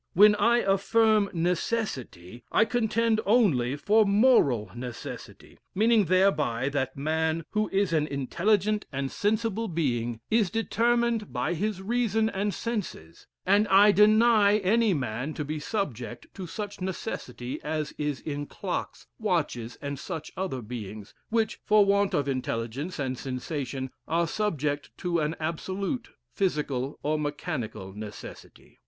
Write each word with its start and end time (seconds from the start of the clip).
When 0.15 0.33
I 0.33 0.57
affirm 0.61 1.29
Necessity 1.31 2.43
I 2.51 2.65
contend 2.65 3.21
only 3.23 3.75
for 3.75 4.03
moral 4.03 4.71
necessity; 4.73 5.59
meaning 5.75 6.05
thereby 6.05 6.69
that 6.69 6.97
man, 6.97 7.45
who 7.51 7.69
is 7.71 7.93
an 7.93 8.07
intelligent 8.07 8.87
and 8.91 9.11
sensible 9.11 9.67
being, 9.67 10.19
is 10.31 10.49
determined 10.49 11.31
by 11.31 11.53
his 11.53 11.83
reason 11.83 12.31
and 12.31 12.51
senses; 12.51 13.27
and 13.45 13.67
I 13.67 13.91
deny 13.91 14.57
any 14.57 14.95
man 14.95 15.35
to 15.35 15.45
be 15.45 15.59
subject 15.59 16.33
to 16.33 16.47
such 16.47 16.81
necessity 16.81 17.61
as 17.61 17.91
is 17.99 18.21
in 18.21 18.47
clocks, 18.47 19.05
watches, 19.19 19.77
and 19.83 19.99
such 19.99 20.31
other 20.35 20.63
beings, 20.63 21.13
which, 21.29 21.59
for 21.63 21.85
want 21.85 22.15
of 22.15 22.27
intelligence 22.27 22.97
and 22.97 23.15
sensation, 23.19 23.91
are 24.07 24.25
subject 24.25 24.97
to 24.97 25.19
an 25.19 25.35
absolute, 25.39 26.09
physical 26.33 26.97
or 27.03 27.19
mechanical 27.19 27.93
necessity. 27.93 28.79